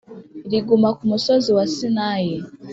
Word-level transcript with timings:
riguma 0.51 0.89
ku 0.97 1.03
musozi 1.11 1.49
wa 1.57 1.65
Sinayi 1.75 2.35